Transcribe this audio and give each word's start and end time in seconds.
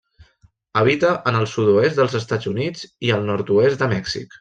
Habita 0.81 1.11
en 1.33 1.37
el 1.41 1.47
sud-oest 1.53 2.01
dels 2.01 2.19
Estats 2.23 2.53
Units 2.57 2.85
i 3.09 3.17
el 3.19 3.31
nord-oest 3.33 3.83
de 3.87 3.97
Mèxic. 3.99 4.29